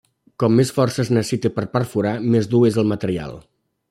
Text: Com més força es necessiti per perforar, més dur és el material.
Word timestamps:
Com 0.43 0.53
més 0.59 0.71
força 0.77 1.03
es 1.03 1.11
necessiti 1.17 1.51
per 1.57 1.65
perforar, 1.77 2.15
més 2.37 2.49
dur 2.55 2.63
és 2.71 2.81
el 2.85 2.89
material. 2.97 3.37